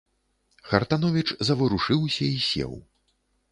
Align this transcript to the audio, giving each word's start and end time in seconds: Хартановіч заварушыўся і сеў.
Хартановіч 0.69 1.27
заварушыўся 1.49 2.23
і 2.39 2.43
сеў. 2.49 2.77